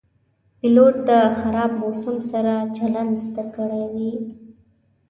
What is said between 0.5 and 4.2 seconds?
پیلوټ د خراب موسم سره چلند زده کړی وي.